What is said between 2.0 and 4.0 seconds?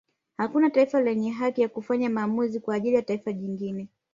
maamuzi kwa ajili ya taifa jingine